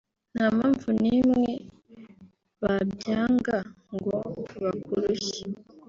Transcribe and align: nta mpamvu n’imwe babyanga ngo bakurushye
nta 0.33 0.45
mpamvu 0.55 0.87
n’imwe 1.01 1.51
babyanga 2.61 3.57
ngo 3.93 4.15
bakurushye 4.63 5.43